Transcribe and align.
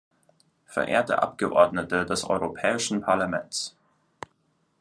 Verehrte 0.65 1.21
Abgeordnete 1.21 2.07
des 2.07 2.23
Europäischen 2.23 3.01
Parlaments! 3.01 3.75